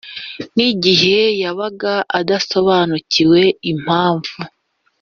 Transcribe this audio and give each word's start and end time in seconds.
n 0.55 0.57
igihe 0.71 1.17
yabaga 1.41 1.93
adasobanukiwe 2.19 3.41
impamvu 3.71 4.37